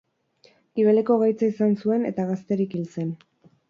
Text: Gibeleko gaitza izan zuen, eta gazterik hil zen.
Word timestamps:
Gibeleko 0.79 1.19
gaitza 1.25 1.47
izan 1.51 1.79
zuen, 1.85 2.11
eta 2.13 2.29
gazterik 2.35 2.79
hil 2.81 2.93
zen. 3.01 3.19